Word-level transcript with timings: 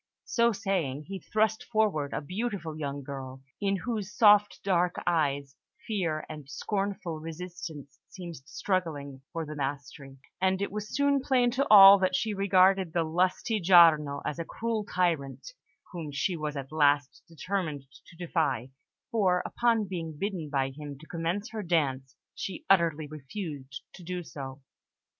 So 0.25 0.51
saying, 0.51 1.03
he 1.03 1.19
thrust 1.19 1.63
forward 1.63 2.11
a 2.11 2.21
beautiful 2.21 2.75
young 2.75 3.03
girl, 3.03 3.43
in 3.61 3.75
whose 3.75 4.11
soft 4.17 4.59
dark 4.63 4.95
eyes 5.05 5.55
fear 5.85 6.25
and 6.27 6.49
scornful 6.49 7.19
resistance 7.19 7.99
seemed 8.09 8.37
struggling 8.37 9.21
for 9.31 9.45
the 9.45 9.53
mastery; 9.55 10.17
and 10.41 10.59
it 10.59 10.71
was 10.71 10.89
soon 10.89 11.21
plain 11.21 11.51
to 11.51 11.67
all 11.69 11.99
that 11.99 12.15
she 12.15 12.33
regarded 12.33 12.93
the 12.93 13.03
lusty 13.03 13.59
Giarno 13.61 14.23
as 14.25 14.39
a 14.39 14.43
cruel 14.43 14.85
tyrant, 14.85 15.51
whom 15.91 16.11
she 16.11 16.35
was 16.35 16.57
at 16.57 16.71
last 16.71 17.21
determined 17.27 17.83
to 18.07 18.15
defy, 18.17 18.71
for, 19.11 19.43
upon 19.45 19.85
being 19.87 20.17
bidden 20.17 20.49
by 20.49 20.71
him 20.71 20.97
to 20.97 21.05
commence 21.05 21.51
her 21.51 21.61
dance, 21.61 22.15
she 22.33 22.65
utterly 22.71 23.05
refused 23.05 23.83
to 23.93 24.01
do 24.03 24.23
so. 24.23 24.61